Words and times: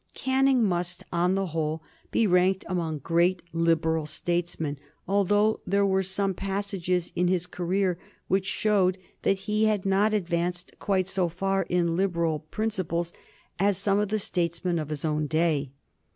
Canning 0.15 0.63
must, 0.63 1.03
on 1.13 1.35
the 1.35 1.45
whole, 1.45 1.83
be 2.09 2.25
ranked 2.25 2.65
among 2.67 2.97
great 2.97 3.43
Liberal 3.53 4.07
statesmen, 4.07 4.79
although 5.07 5.59
there 5.67 5.85
were 5.85 6.01
some 6.01 6.33
passages 6.33 7.11
in 7.15 7.27
his 7.27 7.45
career 7.45 7.99
which 8.27 8.47
showed 8.47 8.97
that 9.21 9.41
he 9.45 9.65
had 9.65 9.85
not 9.85 10.11
advanced 10.11 10.73
quite 10.79 11.07
so 11.07 11.29
far 11.29 11.67
in 11.69 11.95
Liberal 11.95 12.39
principles 12.39 13.13
as 13.59 13.77
some 13.77 13.99
of 13.99 14.09
the 14.09 14.17
statesmen 14.17 14.79
of 14.79 14.89
his 14.89 15.05
own 15.05 15.27
day. 15.27 15.69